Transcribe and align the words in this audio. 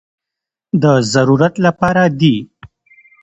د 0.81 0.85
ضرورت 1.13 1.53
لپاره 1.65 2.03
دي. 2.19 2.35